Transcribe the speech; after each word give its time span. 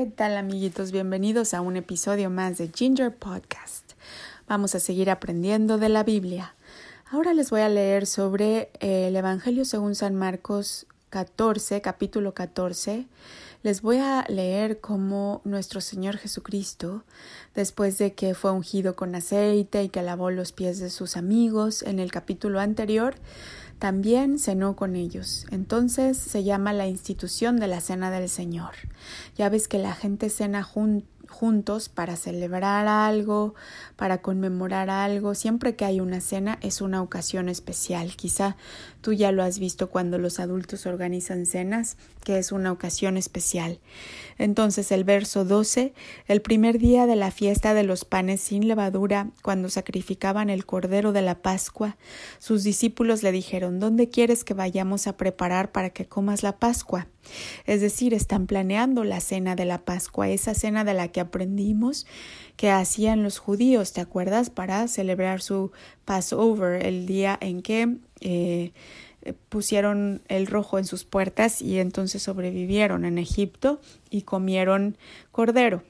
¿Qué 0.00 0.06
tal 0.06 0.38
amiguitos? 0.38 0.92
Bienvenidos 0.92 1.52
a 1.52 1.60
un 1.60 1.76
episodio 1.76 2.30
más 2.30 2.56
de 2.56 2.70
Ginger 2.74 3.14
Podcast. 3.14 3.92
Vamos 4.48 4.74
a 4.74 4.80
seguir 4.80 5.10
aprendiendo 5.10 5.76
de 5.76 5.90
la 5.90 6.04
Biblia. 6.04 6.54
Ahora 7.10 7.34
les 7.34 7.50
voy 7.50 7.60
a 7.60 7.68
leer 7.68 8.06
sobre 8.06 8.70
eh, 8.80 9.08
el 9.08 9.16
Evangelio 9.16 9.66
según 9.66 9.94
San 9.94 10.14
Marcos 10.14 10.86
14, 11.10 11.82
capítulo 11.82 12.32
14. 12.32 13.08
Les 13.62 13.82
voy 13.82 13.98
a 13.98 14.24
leer 14.26 14.80
cómo 14.80 15.42
nuestro 15.44 15.82
Señor 15.82 16.16
Jesucristo, 16.16 17.04
después 17.54 17.98
de 17.98 18.14
que 18.14 18.32
fue 18.32 18.52
ungido 18.52 18.96
con 18.96 19.14
aceite 19.14 19.82
y 19.82 19.90
que 19.90 20.00
lavó 20.00 20.30
los 20.30 20.52
pies 20.52 20.78
de 20.78 20.88
sus 20.88 21.18
amigos 21.18 21.82
en 21.82 21.98
el 21.98 22.10
capítulo 22.10 22.58
anterior, 22.60 23.16
también 23.80 24.38
cenó 24.38 24.76
con 24.76 24.94
ellos. 24.94 25.46
Entonces 25.50 26.18
se 26.18 26.44
llama 26.44 26.74
la 26.74 26.86
institución 26.86 27.58
de 27.58 27.66
la 27.66 27.80
cena 27.80 28.10
del 28.10 28.28
Señor. 28.28 28.72
Ya 29.36 29.48
ves 29.48 29.68
que 29.68 29.78
la 29.78 29.94
gente 29.94 30.28
cena 30.28 30.62
juntos 30.62 31.88
para 31.88 32.16
celebrar 32.16 32.86
algo, 32.86 33.54
para 33.96 34.20
conmemorar 34.20 34.90
algo. 34.90 35.34
Siempre 35.34 35.76
que 35.76 35.86
hay 35.86 35.98
una 35.98 36.20
cena 36.20 36.58
es 36.60 36.82
una 36.82 37.00
ocasión 37.00 37.48
especial. 37.48 38.16
Quizá 38.16 38.58
tú 39.00 39.12
ya 39.12 39.32
lo 39.32 39.42
has 39.42 39.58
visto 39.58 39.90
cuando 39.90 40.18
los 40.18 40.40
adultos 40.40 40.86
organizan 40.86 41.46
cenas, 41.46 41.96
que 42.24 42.38
es 42.38 42.52
una 42.52 42.72
ocasión 42.72 43.16
especial. 43.16 43.80
Entonces 44.38 44.92
el 44.92 45.04
verso 45.04 45.44
12, 45.44 45.92
el 46.26 46.42
primer 46.42 46.78
día 46.78 47.06
de 47.06 47.16
la 47.16 47.30
fiesta 47.30 47.74
de 47.74 47.82
los 47.82 48.04
panes 48.04 48.40
sin 48.40 48.68
levadura, 48.68 49.30
cuando 49.42 49.68
sacrificaban 49.68 50.50
el 50.50 50.66
cordero 50.66 51.12
de 51.12 51.22
la 51.22 51.42
Pascua, 51.42 51.96
sus 52.38 52.62
discípulos 52.62 53.22
le 53.22 53.32
dijeron, 53.32 53.80
¿dónde 53.80 54.08
quieres 54.08 54.44
que 54.44 54.54
vayamos 54.54 55.06
a 55.06 55.16
preparar 55.16 55.72
para 55.72 55.90
que 55.90 56.06
comas 56.06 56.42
la 56.42 56.58
Pascua? 56.58 57.08
Es 57.66 57.80
decir, 57.80 58.14
están 58.14 58.46
planeando 58.46 59.04
la 59.04 59.20
cena 59.20 59.56
de 59.56 59.64
la 59.64 59.84
Pascua, 59.84 60.28
esa 60.28 60.54
cena 60.54 60.84
de 60.84 60.94
la 60.94 61.08
que 61.08 61.20
aprendimos 61.20 62.06
que 62.56 62.70
hacían 62.70 63.22
los 63.22 63.38
judíos, 63.38 63.92
¿te 63.92 64.00
acuerdas? 64.00 64.50
Para 64.50 64.86
celebrar 64.88 65.40
su 65.40 65.72
Passover, 66.04 66.84
el 66.84 67.06
día 67.06 67.38
en 67.40 67.62
que 67.62 67.96
eh, 68.20 68.72
pusieron 69.48 70.22
el 70.28 70.46
rojo 70.46 70.78
en 70.78 70.84
sus 70.84 71.04
puertas 71.04 71.60
y 71.60 71.78
entonces 71.78 72.22
sobrevivieron 72.22 73.04
en 73.04 73.18
Egipto 73.18 73.80
y 74.08 74.22
comieron 74.22 74.96
cordero. 75.30 75.82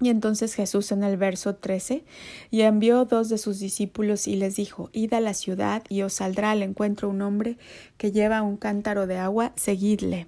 Y 0.00 0.10
entonces 0.10 0.54
Jesús 0.54 0.92
en 0.92 1.02
el 1.02 1.16
verso 1.16 1.56
13 1.56 2.04
y 2.50 2.60
envió 2.62 3.04
dos 3.04 3.28
de 3.28 3.36
sus 3.36 3.58
discípulos 3.58 4.28
y 4.28 4.36
les 4.36 4.56
dijo, 4.56 4.90
Id 4.92 5.12
a 5.14 5.20
la 5.20 5.34
ciudad 5.34 5.82
y 5.88 6.02
os 6.02 6.14
saldrá 6.14 6.52
al 6.52 6.62
encuentro 6.62 7.08
un 7.08 7.20
hombre 7.20 7.56
que 7.96 8.12
lleva 8.12 8.42
un 8.42 8.56
cántaro 8.56 9.06
de 9.08 9.18
agua, 9.18 9.52
seguidle 9.56 10.26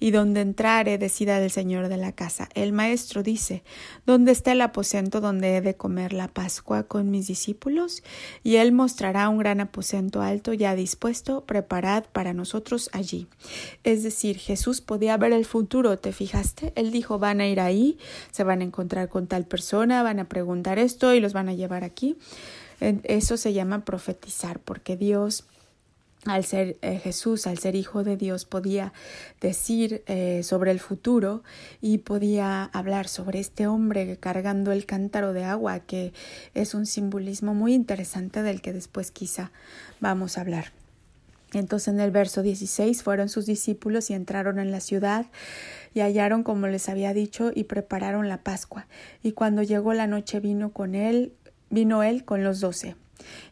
y 0.00 0.10
donde 0.10 0.40
entrare 0.40 0.98
decida 0.98 1.40
del 1.40 1.50
señor 1.50 1.88
de 1.88 1.96
la 1.96 2.12
casa. 2.12 2.48
El 2.54 2.72
maestro 2.72 3.22
dice 3.22 3.62
¿Dónde 4.06 4.32
está 4.32 4.52
el 4.52 4.60
aposento 4.60 5.20
donde 5.20 5.56
he 5.56 5.60
de 5.60 5.74
comer 5.74 6.12
la 6.12 6.28
Pascua 6.28 6.84
con 6.84 7.10
mis 7.10 7.26
discípulos? 7.26 8.02
Y 8.42 8.56
él 8.56 8.72
mostrará 8.72 9.28
un 9.28 9.38
gran 9.38 9.60
aposento 9.60 10.22
alto 10.22 10.52
ya 10.52 10.74
dispuesto, 10.74 11.44
preparad 11.44 12.04
para 12.12 12.32
nosotros 12.32 12.90
allí. 12.92 13.26
Es 13.84 14.02
decir, 14.02 14.38
Jesús 14.38 14.80
podía 14.80 15.16
ver 15.16 15.32
el 15.32 15.44
futuro, 15.44 15.98
¿te 15.98 16.12
fijaste? 16.12 16.72
Él 16.76 16.90
dijo 16.90 17.18
van 17.18 17.40
a 17.40 17.46
ir 17.46 17.60
ahí, 17.60 17.98
se 18.30 18.44
van 18.44 18.60
a 18.60 18.64
encontrar 18.64 19.08
con 19.08 19.26
tal 19.26 19.44
persona, 19.44 20.02
van 20.02 20.20
a 20.20 20.28
preguntar 20.28 20.78
esto 20.78 21.14
y 21.14 21.20
los 21.20 21.32
van 21.32 21.48
a 21.48 21.54
llevar 21.54 21.84
aquí. 21.84 22.16
Eso 22.80 23.36
se 23.36 23.52
llama 23.52 23.84
profetizar, 23.84 24.60
porque 24.60 24.96
Dios 24.96 25.44
al 26.26 26.44
ser 26.44 26.76
eh, 26.82 26.98
Jesús, 26.98 27.46
al 27.46 27.58
ser 27.58 27.74
hijo 27.74 28.04
de 28.04 28.16
Dios, 28.16 28.44
podía 28.44 28.92
decir 29.40 30.02
eh, 30.06 30.42
sobre 30.42 30.70
el 30.70 30.80
futuro 30.80 31.42
y 31.80 31.98
podía 31.98 32.64
hablar 32.64 33.08
sobre 33.08 33.40
este 33.40 33.66
hombre 33.66 34.16
cargando 34.18 34.72
el 34.72 34.86
cántaro 34.86 35.32
de 35.32 35.44
agua, 35.44 35.80
que 35.80 36.12
es 36.54 36.74
un 36.74 36.86
simbolismo 36.86 37.54
muy 37.54 37.74
interesante 37.74 38.42
del 38.42 38.60
que 38.60 38.72
después 38.72 39.10
quizá 39.10 39.50
vamos 40.00 40.38
a 40.38 40.42
hablar. 40.42 40.72
Entonces 41.52 41.88
en 41.88 42.00
el 42.00 42.10
verso 42.10 42.42
16 42.42 43.02
fueron 43.02 43.28
sus 43.28 43.46
discípulos 43.46 44.10
y 44.10 44.14
entraron 44.14 44.58
en 44.58 44.72
la 44.72 44.80
ciudad 44.80 45.26
y 45.94 46.00
hallaron 46.00 46.42
como 46.42 46.66
les 46.66 46.88
había 46.88 47.14
dicho 47.14 47.52
y 47.54 47.64
prepararon 47.64 48.28
la 48.28 48.38
Pascua. 48.42 48.86
Y 49.22 49.32
cuando 49.32 49.62
llegó 49.62 49.94
la 49.94 50.06
noche 50.06 50.40
vino 50.40 50.72
con 50.72 50.94
él, 50.94 51.32
vino 51.70 52.02
él 52.02 52.24
con 52.24 52.42
los 52.42 52.60
doce. 52.60 52.96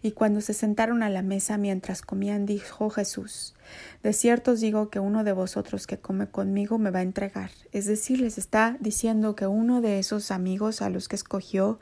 Y 0.03 0.13
cuando 0.13 0.41
se 0.41 0.55
sentaron 0.55 1.03
a 1.03 1.11
la 1.11 1.23
mesa 1.23 1.59
mientras 1.59 2.03
comían, 2.03 2.47
dijo 2.47 2.91
Jesús, 2.91 3.55
De 4.03 4.13
cierto 4.13 4.53
os 4.53 4.61
digo 4.61 4.91
que 4.91 5.01
uno 5.01 5.25
de 5.25 5.33
vosotros 5.33 5.87
que 5.87 5.99
come 5.99 6.27
conmigo 6.27 6.79
me 6.79 6.91
va 6.91 7.01
a 7.01 7.03
entregar. 7.03 7.51
Es 7.73 7.87
decir, 7.87 8.21
les 8.21 8.39
está 8.39 8.77
diciendo 8.81 9.35
que 9.35 9.47
uno 9.47 9.81
de 9.81 9.99
esos 9.99 10.31
amigos 10.31 10.83
a 10.83 10.91
los 10.91 11.09
que 11.09 11.17
escogió 11.17 11.79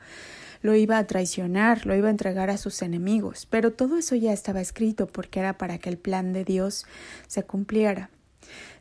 lo 0.61 0.75
iba 0.75 0.97
a 0.97 1.05
traicionar, 1.05 1.85
lo 1.85 1.93
iba 1.93 2.07
a 2.07 2.11
entregar 2.11 2.49
a 2.49 2.57
sus 2.57 2.81
enemigos. 2.81 3.45
Pero 3.49 3.73
todo 3.73 3.97
eso 3.97 4.15
ya 4.15 4.31
estaba 4.31 4.61
escrito 4.61 5.07
porque 5.07 5.39
era 5.39 5.57
para 5.57 5.77
que 5.77 5.89
el 5.89 5.97
plan 5.97 6.31
de 6.31 6.45
Dios 6.45 6.85
se 7.27 7.43
cumpliera. 7.43 8.09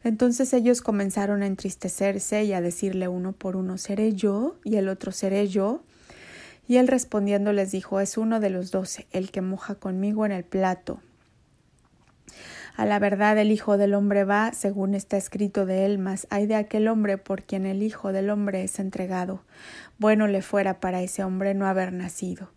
Entonces 0.05 0.53
ellos 0.53 0.81
comenzaron 0.81 1.43
a 1.43 1.47
entristecerse 1.47 2.45
y 2.45 2.53
a 2.53 2.61
decirle 2.61 3.09
uno 3.09 3.33
por 3.33 3.57
uno, 3.57 3.79
¿seré 3.79 4.15
yo? 4.15 4.57
y 4.65 4.77
el 4.77 4.89
otro, 4.89 5.13
¿seré 5.13 5.49
yo? 5.49 5.83
Y 6.67 6.77
él 6.77 6.89
respondiendo 6.89 7.53
les 7.53 7.73
dijo, 7.73 8.01
es 8.01 8.17
uno 8.17 8.41
de 8.41 8.51
los 8.51 8.71
doce, 8.71 9.07
el 9.11 9.31
que 9.31 9.41
moja 9.41 9.75
conmigo 9.75 10.25
en 10.27 10.33
el 10.33 10.45
plato. 10.45 11.01
A 12.77 12.87
la 12.87 12.99
verdad 12.99 13.37
el 13.39 13.51
Hijo 13.51 13.77
del 13.77 13.95
hombre 13.95 14.25
va, 14.25 14.53
según 14.53 14.95
está 14.95 15.17
escrito 15.17 15.67
de 15.67 15.85
él, 15.85 15.99
mas 15.99 16.27
hay 16.31 16.47
de 16.47 16.55
aquel 16.55 16.89
hombre 16.89 17.19
por 17.19 17.43
quien 17.43 17.67
el 17.67 17.83
Hijo 17.83 18.13
del 18.13 18.31
hombre 18.31 18.65
es 18.65 18.79
entregado. 18.79 19.43
Bueno 19.99 20.27
le 20.27 20.41
fuera 20.41 20.81
para 20.81 21.03
ese 21.03 21.23
hombre 21.23 21.53
no 21.55 21.67
haber 21.67 21.93
nacido. 21.93 22.51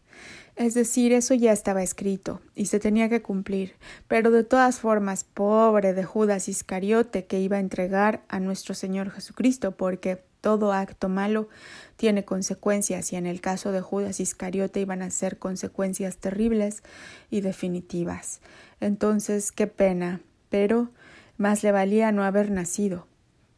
Es 0.55 0.73
decir, 0.73 1.11
eso 1.11 1.33
ya 1.33 1.51
estaba 1.51 1.83
escrito 1.83 2.39
y 2.55 2.67
se 2.67 2.79
tenía 2.79 3.09
que 3.09 3.21
cumplir, 3.21 3.73
pero 4.07 4.31
de 4.31 4.45
todas 4.45 4.79
formas, 4.79 5.25
pobre 5.25 5.94
de 5.94 6.05
Judas 6.05 6.47
Iscariote 6.47 7.25
que 7.25 7.41
iba 7.41 7.57
a 7.57 7.59
entregar 7.59 8.21
a 8.29 8.39
nuestro 8.39 8.73
Señor 8.73 9.11
Jesucristo, 9.11 9.75
porque 9.75 10.23
todo 10.45 10.73
acto 10.73 11.09
malo 11.09 11.50
tiene 11.97 12.23
consecuencias 12.23 13.11
y 13.11 13.16
en 13.16 13.25
el 13.25 13.41
caso 13.41 13.72
de 13.72 13.81
Judas 13.81 14.19
Iscariote 14.19 14.79
iban 14.79 15.01
a 15.01 15.09
ser 15.09 15.39
consecuencias 15.39 16.17
terribles 16.17 16.83
y 17.31 17.41
definitivas. 17.41 18.41
Entonces, 18.79 19.51
qué 19.51 19.66
pena, 19.66 20.22
pero 20.51 20.91
más 21.39 21.63
le 21.63 21.72
valía 21.72 22.11
no 22.11 22.23
haber 22.23 22.51
nacido. 22.51 23.07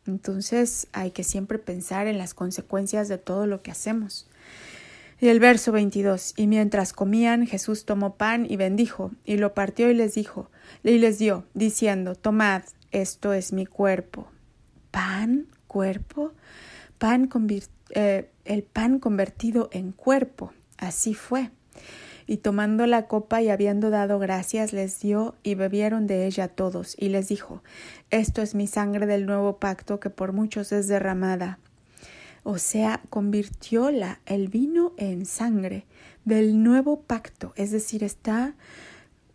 Entonces 0.05 0.87
hay 0.93 1.11
que 1.11 1.25
siempre 1.25 1.59
pensar 1.59 2.07
en 2.07 2.17
las 2.17 2.33
consecuencias 2.33 3.09
de 3.09 3.17
todo 3.17 3.47
lo 3.47 3.61
que 3.61 3.71
hacemos. 3.71 4.29
Y 5.19 5.27
el 5.27 5.41
verso 5.41 5.73
22. 5.73 6.35
Y 6.37 6.47
mientras 6.47 6.93
comían, 6.93 7.47
Jesús 7.47 7.83
tomó 7.83 8.15
pan 8.15 8.47
y 8.49 8.55
bendijo, 8.55 9.11
y 9.25 9.35
lo 9.35 9.53
partió 9.53 9.89
y 9.89 9.93
les 9.93 10.15
dijo, 10.15 10.49
y 10.85 10.99
les 10.99 11.19
dio, 11.19 11.43
diciendo, 11.53 12.15
Tomad, 12.15 12.61
esto 12.91 13.33
es 13.33 13.51
mi 13.51 13.65
cuerpo. 13.65 14.29
¿Pan? 14.91 15.47
¿Cuerpo? 15.67 16.31
Pan 16.97 17.29
eh, 17.89 18.29
el 18.45 18.63
pan 18.63 18.99
convertido 18.99 19.69
en 19.71 19.91
cuerpo. 19.91 20.53
Así 20.77 21.13
fue. 21.13 21.51
Y 22.25 22.37
tomando 22.37 22.85
la 22.87 23.07
copa 23.07 23.41
y 23.41 23.49
habiendo 23.49 23.89
dado 23.89 24.19
gracias, 24.19 24.73
les 24.73 24.99
dio 24.99 25.35
y 25.43 25.55
bebieron 25.55 26.07
de 26.07 26.25
ella 26.25 26.49
todos, 26.49 26.95
y 26.99 27.07
les 27.07 27.29
dijo 27.29 27.63
Esto 28.09 28.41
es 28.41 28.53
mi 28.53 28.67
sangre 28.67 29.05
del 29.05 29.25
nuevo 29.25 29.57
pacto 29.57 30.01
que 30.01 30.09
por 30.09 30.33
muchos 30.33 30.73
es 30.73 30.89
derramada. 30.89 31.57
O 32.43 32.57
sea, 32.57 33.01
convirtió 33.09 33.91
la, 33.91 34.19
el 34.25 34.49
vino 34.49 34.93
en 34.97 35.25
sangre 35.25 35.85
del 36.25 36.61
nuevo 36.63 37.01
pacto, 37.01 37.53
es 37.55 37.71
decir, 37.71 38.03
está 38.03 38.55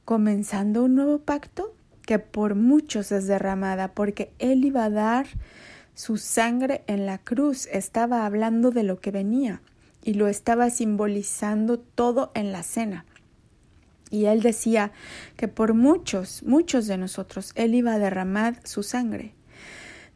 comenzando 0.05 0.85
un 0.85 0.95
nuevo 0.95 1.19
pacto 1.19 1.75
que 2.03 2.19
por 2.19 2.55
muchos 2.55 3.13
es 3.13 3.27
derramada, 3.27 3.95
porque 3.95 4.33
él 4.39 4.65
iba 4.65 4.85
a 4.85 4.91
dar 4.91 5.27
su 5.95 6.17
sangre 6.17 6.85
en 6.87 7.07
la 7.07 7.19
cruz 7.19 7.67
estaba 7.67 8.25
hablando 8.25 8.71
de 8.71 8.83
lo 8.83 9.01
que 9.01 9.11
venía 9.11 9.61
y 10.03 10.15
lo 10.15 10.29
estaba 10.29 10.71
simbolizando 10.71 11.79
todo 11.79 12.33
en 12.35 12.53
la 12.53 12.63
cena. 12.63 13.05
Y 14.11 14.27
él 14.27 14.43
decía 14.43 14.93
que 15.37 15.49
por 15.49 15.75
muchos, 15.75 16.43
muchos 16.43 16.87
de 16.87 16.99
nosotros, 16.99 17.53
él 17.55 17.75
iba 17.75 17.95
a 17.95 17.99
derramar 17.99 18.61
su 18.65 18.83
sangre. 18.83 19.35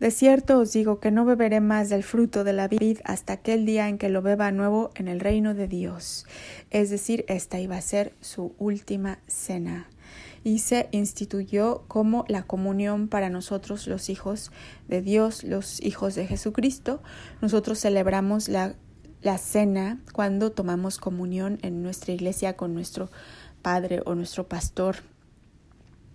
De 0.01 0.11
cierto 0.11 0.59
os 0.59 0.73
digo 0.73 1.01
que 1.01 1.11
no 1.11 1.25
beberé 1.25 1.61
más 1.61 1.89
del 1.89 2.03
fruto 2.03 2.45
de 2.45 2.53
la 2.53 2.69
vid 2.69 2.99
hasta 3.05 3.35
aquel 3.35 3.65
día 3.65 3.89
en 3.89 3.97
que 3.97 4.11
lo 4.11 4.21
beba 4.21 4.51
nuevo 4.51 4.91
en 4.95 5.09
el 5.09 5.21
reino 5.21 5.55
de 5.55 5.69
Dios. 5.69 6.27
Es 6.71 6.91
decir, 6.91 7.25
esta 7.29 7.59
iba 7.61 7.77
a 7.77 7.81
ser 7.81 8.13
su 8.21 8.55
última 8.59 9.21
cena 9.27 9.89
y 10.47 10.61
se 10.61 10.89
instituyó 10.93 11.83
como 11.89 12.25
la 12.29 12.45
comunión 12.45 13.09
para 13.09 13.31
nosotros 13.31 13.89
los 13.89 14.09
hijos 14.09 14.53
de 14.87 15.03
Dios, 15.03 15.43
los 15.43 15.83
hijos 15.83 16.15
de 16.15 16.25
Jesucristo. 16.25 17.03
Nosotros 17.43 17.81
celebramos 17.81 18.49
la, 18.49 18.77
la 19.23 19.39
cena 19.39 19.99
cuando 20.13 20.53
tomamos 20.53 20.99
comunión 20.99 21.59
en 21.63 21.83
nuestra 21.83 22.13
iglesia 22.15 22.57
con 22.57 22.75
nuestro 22.75 23.11
Padre 23.61 24.03
o 24.07 24.15
nuestro 24.15 24.47
pastor. 24.47 24.99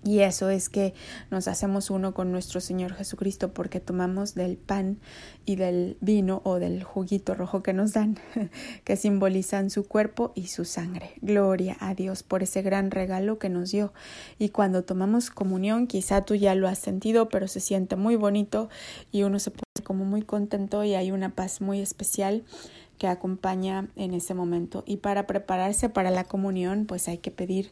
Y 0.04 0.22
eso 0.22 0.50
es 0.50 0.70
que 0.70 0.96
nos 1.30 1.48
hacemos 1.48 1.92
uno 1.92 2.16
con 2.16 2.32
nuestro 2.32 2.60
Señor 2.60 2.94
Jesucristo 2.94 3.54
porque 3.54 3.80
tomamos 3.80 4.34
del 4.34 4.58
pan 4.58 4.98
y 5.46 5.58
del 5.58 5.98
vino 6.02 6.42
o 6.44 6.58
del 6.58 6.84
juguito 6.84 7.36
rojo 7.36 7.62
que 7.62 7.74
nos 7.74 7.94
dan, 7.94 8.18
que 8.84 8.96
simbolizan 8.96 9.70
su 9.70 9.88
cuerpo 9.88 10.32
y 10.34 10.48
su 10.48 10.66
sangre. 10.66 11.12
Gloria 11.22 11.78
a 11.80 11.94
Dios 11.94 12.24
por 12.24 12.42
ese 12.42 12.64
gran 12.64 12.90
regalo 12.90 13.38
que 13.38 13.50
nos 13.50 13.72
dio. 13.72 13.94
Y 14.40 14.50
cuando 14.50 14.84
tomamos 14.84 15.30
comunión, 15.30 15.86
quizá 15.86 16.26
tú 16.26 16.34
ya 16.34 16.56
lo 16.56 16.68
has 16.68 16.80
sentido, 16.80 17.30
pero 17.30 17.48
se 17.48 17.60
siente 17.60 17.96
muy 17.96 18.16
bonito 18.16 18.70
y 19.12 19.22
uno 19.22 19.38
se 19.38 19.52
pone 19.52 19.62
como 19.84 20.04
muy 20.04 20.24
contento 20.24 20.84
y 20.84 20.96
hay 20.96 21.12
una 21.12 21.36
paz 21.36 21.62
muy 21.62 21.80
especial 21.80 22.44
que 22.98 23.08
acompaña 23.08 23.90
en 23.96 24.14
ese 24.14 24.34
momento. 24.34 24.84
Y 24.88 24.98
para 24.98 25.28
prepararse 25.28 25.90
para 25.90 26.12
la 26.12 26.24
comunión, 26.24 26.86
pues 26.86 27.08
hay 27.08 27.18
que 27.18 27.32
pedir 27.32 27.72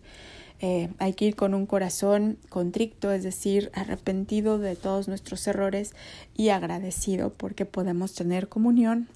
eh, 0.61 0.89
hay 0.99 1.13
que 1.13 1.25
ir 1.25 1.35
con 1.35 1.53
un 1.53 1.65
corazón 1.65 2.37
contricto, 2.49 3.11
es 3.11 3.23
decir, 3.23 3.71
arrepentido 3.73 4.59
de 4.59 4.75
todos 4.75 5.07
nuestros 5.07 5.47
errores 5.47 5.93
y 6.35 6.49
agradecido 6.49 7.31
porque 7.33 7.65
podemos 7.65 8.13
tener 8.13 8.49
comunión. 8.49 9.07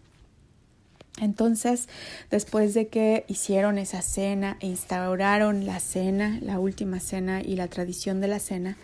Entonces, 1.21 1.89
después 2.31 2.73
de 2.73 2.87
que 2.87 3.25
hicieron 3.27 3.77
esa 3.77 4.01
cena, 4.01 4.57
instauraron 4.61 5.65
la 5.65 5.79
cena, 5.79 6.39
la 6.41 6.59
última 6.59 6.99
cena 6.99 7.41
y 7.41 7.55
la 7.55 7.67
tradición 7.67 8.19
de 8.19 8.27
la 8.29 8.39
cena, 8.39 8.77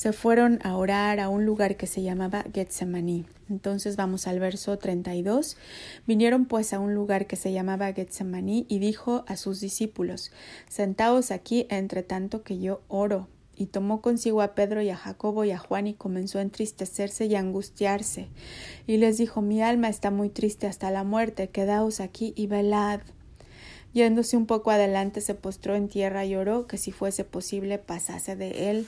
se 0.00 0.14
fueron 0.14 0.60
a 0.62 0.78
orar 0.78 1.20
a 1.20 1.28
un 1.28 1.44
lugar 1.44 1.76
que 1.76 1.86
se 1.86 2.00
llamaba 2.00 2.46
Getsemaní. 2.54 3.26
Entonces 3.50 3.96
vamos 3.96 4.26
al 4.26 4.40
verso 4.40 4.78
32. 4.78 5.58
Vinieron 6.06 6.46
pues 6.46 6.72
a 6.72 6.78
un 6.78 6.94
lugar 6.94 7.26
que 7.26 7.36
se 7.36 7.52
llamaba 7.52 7.92
Getsemaní 7.92 8.64
y 8.66 8.78
dijo 8.78 9.24
a 9.28 9.36
sus 9.36 9.60
discípulos, 9.60 10.32
Sentaos 10.70 11.30
aquí 11.30 11.66
entre 11.68 12.02
tanto 12.02 12.42
que 12.42 12.58
yo 12.58 12.80
oro. 12.88 13.28
Y 13.58 13.66
tomó 13.66 14.00
consigo 14.00 14.40
a 14.40 14.54
Pedro 14.54 14.80
y 14.80 14.88
a 14.88 14.96
Jacobo 14.96 15.44
y 15.44 15.50
a 15.50 15.58
Juan 15.58 15.86
y 15.86 15.92
comenzó 15.92 16.38
a 16.38 16.42
entristecerse 16.42 17.26
y 17.26 17.34
a 17.34 17.40
angustiarse. 17.40 18.28
Y 18.86 18.96
les 18.96 19.18
dijo, 19.18 19.42
Mi 19.42 19.60
alma 19.60 19.90
está 19.90 20.10
muy 20.10 20.30
triste 20.30 20.66
hasta 20.66 20.90
la 20.90 21.04
muerte, 21.04 21.50
quedaos 21.50 22.00
aquí 22.00 22.32
y 22.36 22.46
velad. 22.46 23.02
Yéndose 23.92 24.36
un 24.36 24.46
poco 24.46 24.70
adelante 24.70 25.20
se 25.20 25.34
postró 25.34 25.74
en 25.74 25.88
tierra 25.88 26.24
y 26.24 26.36
oró 26.36 26.66
que 26.66 26.78
si 26.78 26.92
fuese 26.92 27.24
posible 27.24 27.78
pasase 27.78 28.36
de 28.36 28.70
él 28.70 28.86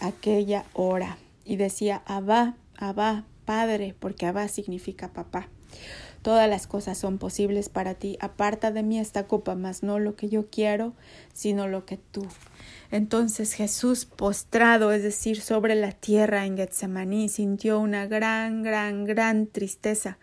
aquella 0.00 0.64
hora. 0.74 1.18
Y 1.44 1.56
decía, 1.56 2.02
Abba, 2.06 2.56
Abba, 2.76 3.24
Padre, 3.44 3.94
porque 3.98 4.26
Abba 4.26 4.48
significa 4.48 5.12
papá. 5.12 5.48
Todas 6.24 6.48
las 6.48 6.66
cosas 6.66 6.96
son 6.96 7.18
posibles 7.18 7.68
para 7.68 7.96
ti. 7.96 8.16
Aparta 8.18 8.70
de 8.70 8.82
mí 8.82 8.98
esta 8.98 9.26
copa, 9.26 9.56
mas 9.56 9.82
no 9.82 9.98
lo 9.98 10.16
que 10.16 10.30
yo 10.30 10.48
quiero, 10.48 10.94
sino 11.34 11.68
lo 11.68 11.84
que 11.84 11.98
tú. 11.98 12.26
Entonces 12.90 13.52
Jesús, 13.52 14.06
postrado, 14.06 14.92
es 14.92 15.02
decir, 15.02 15.42
sobre 15.42 15.74
la 15.74 15.92
tierra 15.92 16.46
en 16.46 16.56
Getsemaní, 16.56 17.28
sintió 17.28 17.78
una 17.78 18.06
gran, 18.06 18.62
gran, 18.62 19.04
gran 19.04 19.48
tristeza, 19.48 20.16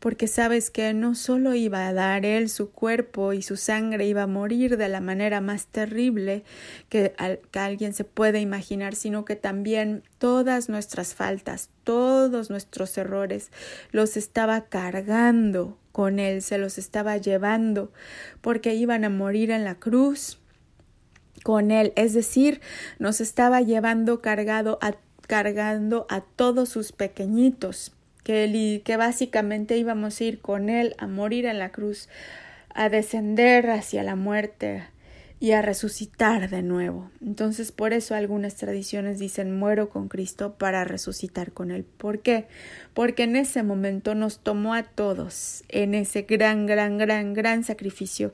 porque 0.00 0.28
sabes 0.28 0.70
que 0.70 0.94
no 0.94 1.14
solo 1.14 1.54
iba 1.54 1.88
a 1.88 1.92
dar 1.92 2.24
él 2.24 2.48
su 2.48 2.70
cuerpo 2.70 3.32
y 3.32 3.42
su 3.42 3.56
sangre 3.56 4.06
iba 4.06 4.22
a 4.22 4.26
morir 4.26 4.76
de 4.76 4.88
la 4.88 5.00
manera 5.00 5.40
más 5.40 5.66
terrible 5.66 6.44
que, 6.88 7.14
que 7.50 7.58
alguien 7.58 7.92
se 7.92 8.04
puede 8.04 8.40
imaginar, 8.40 8.94
sino 8.94 9.24
que 9.24 9.36
también 9.36 10.04
todas 10.18 10.68
nuestras 10.68 11.14
faltas, 11.14 11.70
todos 11.84 12.50
nuestros 12.50 12.96
errores, 12.96 13.50
los 13.90 14.16
estaba 14.16 14.66
cargando 14.66 15.78
con 15.90 16.20
él, 16.20 16.42
se 16.42 16.58
los 16.58 16.78
estaba 16.78 17.16
llevando, 17.16 17.92
porque 18.40 18.74
iban 18.74 19.04
a 19.04 19.10
morir 19.10 19.50
en 19.50 19.64
la 19.64 19.74
cruz 19.74 20.38
con 21.42 21.70
él, 21.70 21.92
es 21.96 22.12
decir, 22.14 22.60
nos 22.98 23.20
estaba 23.20 23.62
llevando 23.62 24.20
cargado 24.20 24.78
a, 24.80 24.94
cargando 25.26 26.06
a 26.08 26.20
todos 26.20 26.68
sus 26.68 26.92
pequeñitos, 26.92 27.92
que, 28.28 28.82
que 28.84 28.96
básicamente 28.98 29.78
íbamos 29.78 30.20
a 30.20 30.24
ir 30.24 30.38
con 30.40 30.68
él 30.68 30.94
a 30.98 31.06
morir 31.06 31.46
en 31.46 31.58
la 31.58 31.70
cruz, 31.70 32.10
a 32.74 32.90
descender 32.90 33.70
hacia 33.70 34.02
la 34.02 34.16
muerte, 34.16 34.84
y 35.40 35.52
a 35.52 35.62
resucitar 35.62 36.50
de 36.50 36.62
nuevo. 36.62 37.10
Entonces, 37.20 37.70
por 37.70 37.92
eso 37.92 38.14
algunas 38.14 38.56
tradiciones 38.56 39.18
dicen 39.20 39.56
muero 39.56 39.88
con 39.88 40.08
Cristo 40.08 40.54
para 40.58 40.84
resucitar 40.84 41.52
con 41.52 41.70
Él. 41.70 41.84
¿Por 41.84 42.20
qué? 42.20 42.48
Porque 42.92 43.22
en 43.22 43.36
ese 43.36 43.62
momento 43.62 44.16
nos 44.16 44.40
tomó 44.40 44.74
a 44.74 44.82
todos 44.82 45.62
en 45.68 45.94
ese 45.94 46.22
gran, 46.22 46.66
gran, 46.66 46.98
gran, 46.98 47.34
gran 47.34 47.62
sacrificio 47.62 48.32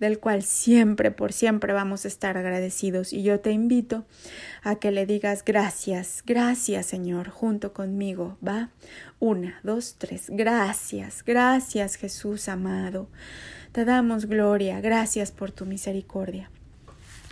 del 0.00 0.18
cual 0.18 0.42
siempre, 0.42 1.10
por 1.10 1.34
siempre 1.34 1.74
vamos 1.74 2.06
a 2.06 2.08
estar 2.08 2.38
agradecidos. 2.38 3.12
Y 3.12 3.22
yo 3.22 3.40
te 3.40 3.52
invito 3.52 4.06
a 4.62 4.76
que 4.76 4.90
le 4.90 5.04
digas 5.04 5.44
gracias, 5.44 6.22
gracias 6.24 6.86
Señor, 6.86 7.28
junto 7.28 7.74
conmigo, 7.74 8.38
¿va? 8.46 8.70
Una, 9.18 9.60
dos, 9.62 9.96
tres, 9.98 10.26
gracias, 10.28 11.22
gracias 11.22 11.96
Jesús 11.96 12.48
amado. 12.48 13.08
Te 13.76 13.84
damos 13.84 14.24
gloria, 14.24 14.80
gracias 14.80 15.32
por 15.32 15.50
tu 15.50 15.66
misericordia. 15.66 16.48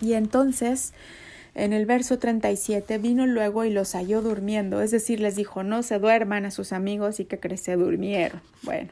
Y 0.02 0.12
entonces, 0.12 0.92
en 1.54 1.72
el 1.72 1.86
verso 1.86 2.18
37, 2.18 2.98
vino 2.98 3.26
luego 3.26 3.64
y 3.64 3.70
los 3.70 3.94
halló 3.94 4.20
durmiendo, 4.20 4.82
es 4.82 4.90
decir, 4.90 5.20
les 5.20 5.36
dijo, 5.36 5.62
no 5.62 5.82
se 5.82 5.98
duerman 5.98 6.44
a 6.44 6.50
sus 6.50 6.74
amigos 6.74 7.18
y 7.18 7.24
que 7.24 7.56
se 7.56 7.76
durmieron. 7.76 8.42
Bueno, 8.60 8.90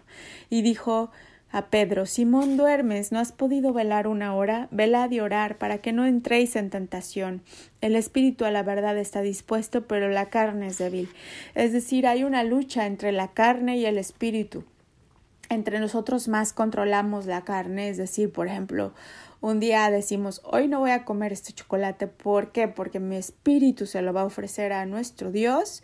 y 0.49 0.62
dijo 0.62 1.10
a 1.50 1.66
Pedro, 1.66 2.06
Simón, 2.06 2.56
duermes, 2.56 3.12
¿no 3.12 3.19
has 3.19 3.32
podido 3.32 3.75
velar 3.75 4.06
una 4.06 4.34
hora? 4.34 4.69
Velad 4.70 5.10
y 5.10 5.20
orar 5.20 5.58
para 5.58 5.76
que 5.76 5.93
no 5.93 6.06
entréis 6.06 6.56
en 6.56 6.70
tentación. 6.70 7.43
El 7.82 7.96
espíritu 7.96 8.46
a 8.46 8.50
la 8.50 8.62
verdad 8.62 8.96
está 8.96 9.20
dispuesto, 9.20 9.87
pero 9.87 10.08
la 10.08 10.31
carne 10.31 10.69
es 10.69 10.78
débil. 10.78 11.10
Es 11.55 11.75
decir, 11.75 12.06
hay 12.06 12.25
una 12.25 12.44
lucha 12.44 12.87
entre 12.87 13.12
la 13.12 13.28
carne 13.28 13.76
y 13.76 13.84
el 13.84 13.98
espíritu 13.98 14.64
entre 15.54 15.81
nosotros 15.81 16.28
más 16.28 16.52
controlamos 16.52 17.26
la 17.26 17.43
carne, 17.43 17.88
es 17.88 17.96
decir, 17.96 18.32
por 18.32 18.46
ejemplo, 18.46 18.93
un 19.40 19.60
día 19.60 19.90
decimos, 19.90 20.40
hoy 20.44 20.69
no 20.69 20.81
voy 20.81 20.93
a 20.93 21.04
comer 21.04 21.32
este 21.32 21.52
chocolate, 21.52 22.06
¿por 22.06 22.52
qué? 22.52 22.69
Porque 22.69 23.00
mi 23.00 23.16
espíritu 23.16 23.87
se 23.87 24.00
lo 24.00 24.12
va 24.12 24.22
a 24.22 24.26
ofrecer 24.26 24.72
a 24.72 24.87
nuestro 24.87 25.32
Dios, 25.32 25.82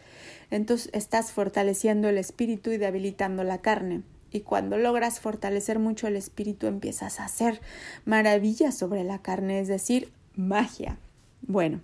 entonces 0.51 0.91
estás 0.95 1.33
fortaleciendo 1.33 2.09
el 2.09 2.19
espíritu 2.19 2.71
y 2.71 2.79
debilitando 2.79 3.45
la 3.45 3.59
carne. 3.59 4.03
Y 4.31 4.41
cuando 4.41 4.79
logras 4.79 5.21
fortalecer 5.21 5.79
mucho 5.79 6.07
el 6.07 6.17
espíritu, 6.17 6.67
empiezas 6.67 7.19
a 7.19 7.25
hacer 7.25 7.61
maravillas 8.05 8.77
sobre 8.77 9.03
la 9.05 9.23
carne, 9.23 9.61
es 9.61 9.69
decir, 9.69 10.13
magia. 10.35 10.99
Bueno, 11.43 11.81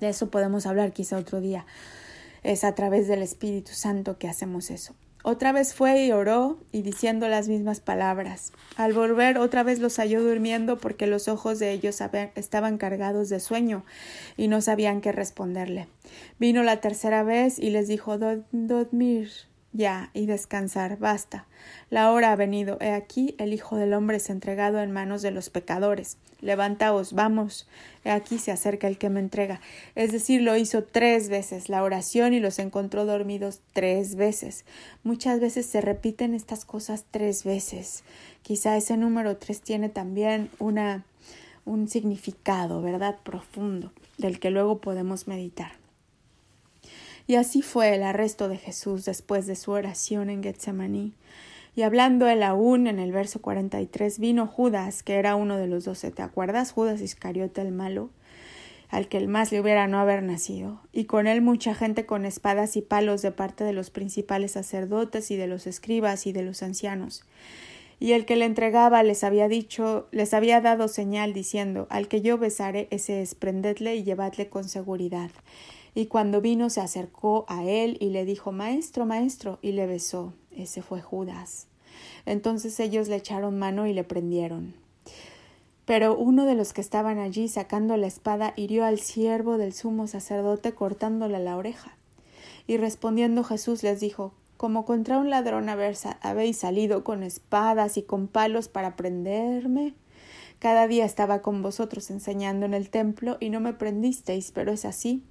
de 0.00 0.08
eso 0.08 0.30
podemos 0.30 0.66
hablar 0.66 0.92
quizá 0.92 1.16
otro 1.16 1.40
día. 1.40 1.66
Es 2.42 2.64
a 2.64 2.74
través 2.74 3.06
del 3.06 3.22
Espíritu 3.22 3.72
Santo 3.72 4.18
que 4.18 4.28
hacemos 4.28 4.70
eso. 4.70 4.94
Otra 5.24 5.52
vez 5.52 5.72
fue 5.72 6.04
y 6.04 6.12
oró 6.12 6.58
y 6.72 6.82
diciendo 6.82 7.28
las 7.28 7.48
mismas 7.48 7.80
palabras. 7.80 8.52
Al 8.76 8.92
volver 8.92 9.38
otra 9.38 9.62
vez 9.62 9.78
los 9.78 9.96
halló 9.98 10.22
durmiendo 10.22 10.78
porque 10.78 11.06
los 11.06 11.28
ojos 11.28 11.60
de 11.60 11.70
ellos 11.70 12.00
estaban 12.34 12.76
cargados 12.76 13.28
de 13.28 13.38
sueño 13.38 13.84
y 14.36 14.48
no 14.48 14.60
sabían 14.60 15.00
qué 15.00 15.12
responderle. 15.12 15.86
Vino 16.40 16.64
la 16.64 16.80
tercera 16.80 17.22
vez 17.22 17.58
y 17.58 17.70
les 17.70 17.86
dijo 17.86 18.18
Dormir 18.18 19.30
ya 19.72 20.10
y 20.12 20.26
descansar, 20.26 20.98
basta. 20.98 21.46
La 21.90 22.12
hora 22.12 22.32
ha 22.32 22.36
venido. 22.36 22.76
He 22.80 22.92
aquí 22.92 23.34
el 23.38 23.52
Hijo 23.52 23.76
del 23.76 23.94
hombre 23.94 24.18
es 24.18 24.30
entregado 24.30 24.80
en 24.80 24.92
manos 24.92 25.22
de 25.22 25.30
los 25.30 25.50
pecadores. 25.50 26.18
Levantaos, 26.40 27.12
vamos. 27.12 27.68
He 28.04 28.10
aquí 28.10 28.38
se 28.38 28.50
acerca 28.50 28.88
el 28.88 28.98
que 28.98 29.10
me 29.10 29.20
entrega. 29.20 29.60
Es 29.94 30.12
decir, 30.12 30.42
lo 30.42 30.56
hizo 30.56 30.82
tres 30.84 31.28
veces 31.28 31.68
la 31.68 31.82
oración 31.82 32.34
y 32.34 32.40
los 32.40 32.58
encontró 32.58 33.04
dormidos 33.06 33.60
tres 33.72 34.16
veces. 34.16 34.64
Muchas 35.04 35.40
veces 35.40 35.66
se 35.66 35.80
repiten 35.80 36.34
estas 36.34 36.64
cosas 36.64 37.04
tres 37.10 37.44
veces. 37.44 38.02
Quizá 38.42 38.76
ese 38.76 38.96
número 38.96 39.36
tres 39.36 39.60
tiene 39.60 39.88
también 39.88 40.50
una 40.58 41.04
un 41.64 41.88
significado, 41.88 42.82
¿verdad? 42.82 43.16
profundo, 43.22 43.92
del 44.18 44.40
que 44.40 44.50
luego 44.50 44.80
podemos 44.80 45.28
meditar. 45.28 45.81
Y 47.26 47.36
así 47.36 47.62
fue 47.62 47.94
el 47.94 48.02
arresto 48.02 48.48
de 48.48 48.56
Jesús 48.56 49.04
después 49.04 49.46
de 49.46 49.56
su 49.56 49.70
oración 49.70 50.30
en 50.30 50.42
Getsemaní. 50.42 51.14
Y 51.74 51.82
hablando 51.82 52.28
él 52.28 52.42
aún 52.42 52.86
en 52.86 52.98
el 52.98 53.12
verso 53.12 53.40
43, 53.40 54.18
vino 54.18 54.46
Judas, 54.46 55.02
que 55.02 55.14
era 55.14 55.36
uno 55.36 55.56
de 55.56 55.66
los 55.66 55.84
doce. 55.84 56.10
¿Te 56.10 56.22
acuerdas? 56.22 56.72
Judas 56.72 57.00
Iscariote 57.00 57.62
el 57.62 57.72
malo, 57.72 58.10
al 58.90 59.08
que 59.08 59.16
el 59.16 59.28
más 59.28 59.52
le 59.52 59.60
hubiera 59.60 59.86
no 59.86 59.98
haber 59.98 60.22
nacido. 60.22 60.80
Y 60.92 61.04
con 61.04 61.26
él 61.26 61.40
mucha 61.40 61.74
gente 61.74 62.04
con 62.04 62.26
espadas 62.26 62.76
y 62.76 62.82
palos 62.82 63.22
de 63.22 63.32
parte 63.32 63.64
de 63.64 63.72
los 63.72 63.88
principales 63.88 64.52
sacerdotes 64.52 65.30
y 65.30 65.36
de 65.36 65.46
los 65.46 65.66
escribas 65.66 66.26
y 66.26 66.32
de 66.32 66.42
los 66.42 66.62
ancianos. 66.62 67.24
Y 67.98 68.12
el 68.12 68.26
que 68.26 68.36
le 68.36 68.44
entregaba 68.44 69.02
les 69.02 69.24
había 69.24 69.48
dicho, 69.48 70.08
les 70.10 70.34
había 70.34 70.60
dado 70.60 70.88
señal 70.88 71.32
diciendo, 71.32 71.86
al 71.88 72.08
que 72.08 72.20
yo 72.20 72.36
besare, 72.36 72.88
ese 72.90 73.22
esprendedle 73.22 73.94
y 73.94 74.02
llevadle 74.02 74.48
con 74.48 74.68
seguridad. 74.68 75.30
Y 75.94 76.06
cuando 76.06 76.40
vino 76.40 76.70
se 76.70 76.80
acercó 76.80 77.44
a 77.48 77.64
él 77.64 77.98
y 78.00 78.10
le 78.10 78.24
dijo 78.24 78.50
Maestro, 78.50 79.04
maestro, 79.04 79.58
y 79.60 79.72
le 79.72 79.86
besó. 79.86 80.32
Ese 80.50 80.82
fue 80.82 81.02
Judas. 81.02 81.66
Entonces 82.24 82.78
ellos 82.80 83.08
le 83.08 83.16
echaron 83.16 83.58
mano 83.58 83.86
y 83.86 83.92
le 83.92 84.04
prendieron. 84.04 84.74
Pero 85.84 86.16
uno 86.16 86.46
de 86.46 86.54
los 86.54 86.72
que 86.72 86.80
estaban 86.80 87.18
allí 87.18 87.48
sacando 87.48 87.96
la 87.96 88.06
espada 88.06 88.54
hirió 88.56 88.84
al 88.84 89.00
siervo 89.00 89.58
del 89.58 89.74
sumo 89.74 90.06
sacerdote 90.06 90.72
cortándole 90.72 91.38
la 91.40 91.56
oreja. 91.56 91.96
Y 92.66 92.76
respondiendo 92.76 93.44
Jesús 93.44 93.82
les 93.82 94.00
dijo 94.00 94.32
Como 94.56 94.86
contra 94.86 95.18
un 95.18 95.28
ladrón 95.28 95.68
habéis 95.68 96.56
salido 96.56 97.04
con 97.04 97.22
espadas 97.22 97.98
y 97.98 98.02
con 98.02 98.28
palos 98.28 98.68
para 98.68 98.96
prenderme. 98.96 99.94
Cada 100.58 100.86
día 100.86 101.04
estaba 101.04 101.42
con 101.42 101.60
vosotros 101.60 102.10
enseñando 102.10 102.64
en 102.64 102.72
el 102.72 102.88
templo 102.88 103.36
y 103.40 103.50
no 103.50 103.58
me 103.58 103.72
prendisteis, 103.72 104.52
pero 104.52 104.70
es 104.70 104.84
así 104.84 105.24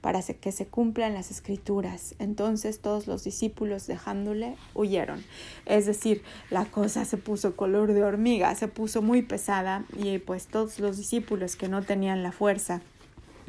para 0.00 0.22
que 0.22 0.52
se 0.52 0.66
cumplan 0.66 1.14
las 1.14 1.30
escrituras. 1.30 2.14
Entonces 2.18 2.80
todos 2.80 3.06
los 3.06 3.24
discípulos 3.24 3.86
dejándole 3.86 4.56
huyeron. 4.74 5.24
Es 5.66 5.86
decir, 5.86 6.22
la 6.50 6.64
cosa 6.64 7.04
se 7.04 7.16
puso 7.16 7.56
color 7.56 7.92
de 7.92 8.04
hormiga, 8.04 8.54
se 8.54 8.68
puso 8.68 9.02
muy 9.02 9.22
pesada 9.22 9.84
y 9.96 10.18
pues 10.18 10.46
todos 10.46 10.78
los 10.78 10.96
discípulos 10.96 11.56
que 11.56 11.68
no 11.68 11.82
tenían 11.82 12.22
la 12.22 12.32
fuerza 12.32 12.80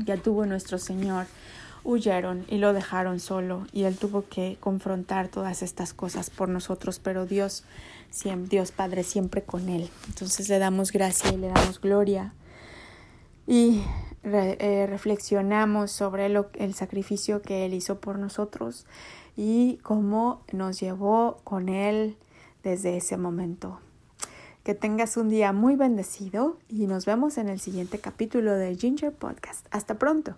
que 0.05 0.17
tuvo 0.17 0.46
nuestro 0.46 0.77
Señor 0.77 1.27
huyeron 1.86 2.46
y 2.50 2.58
lo 2.58 2.74
dejaron 2.74 3.20
solo 3.20 3.67
y 3.72 3.84
él 3.84 3.96
tuvo 3.96 4.27
que 4.27 4.58
confrontar 4.60 5.29
todas 5.29 5.62
estas 5.62 5.94
cosas 5.94 6.29
por 6.29 6.50
nosotros, 6.50 7.00
pero 7.00 7.25
Dios, 7.25 7.63
Dios 8.50 8.72
Padre 8.72 9.03
siempre 9.03 9.44
con 9.44 9.70
él. 9.70 9.89
Entonces 10.08 10.50
le 10.50 10.58
damos 10.58 10.91
gracia 10.91 11.32
y 11.32 11.38
le 11.38 11.48
damos 11.48 11.79
gloria 11.79 12.34
y 13.48 13.84
eh, 14.25 14.88
reflexionamos 14.89 15.91
sobre 15.91 16.29
lo, 16.29 16.50
el 16.55 16.74
sacrificio 16.74 17.41
que 17.41 17.65
Él 17.65 17.74
hizo 17.74 18.00
por 18.00 18.17
nosotros 18.17 18.86
y 19.38 19.77
cómo 19.84 20.41
nos 20.51 20.79
llevó 20.79 21.38
con 21.44 21.70
Él 21.70 22.17
desde 22.63 22.98
ese 22.98 23.17
momento. 23.17 23.79
Que 24.63 24.74
tengas 24.74 25.15
un 25.17 25.29
día 25.29 25.53
muy 25.53 25.75
bendecido 25.75 26.58
y 26.67 26.88
nos 26.88 27.05
vemos 27.05 27.38
en 27.38 27.50
el 27.50 27.60
siguiente 27.60 28.00
capítulo 28.00 28.55
de 28.55 28.75
Ginger 28.75 29.13
Podcast. 29.13 29.67
Hasta 29.70 30.00
pronto. 30.00 30.38